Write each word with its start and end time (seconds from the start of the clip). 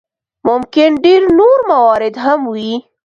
ممکن 0.47 0.89
ډېر 1.05 1.21
نور 1.39 1.57
موارد 1.71 2.15
هم 2.25 2.39
وي. 2.53 2.73